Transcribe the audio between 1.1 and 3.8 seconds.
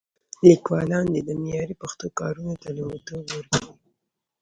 دې د معیاري پښتو کارونو ته لومړیتوب ورکړي.